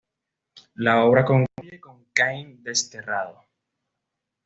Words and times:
La 0.73 1.05
obra 1.05 1.23
concluye 1.23 1.79
con 1.79 2.05
Cain 2.11 2.63
desterrado. 2.63 3.43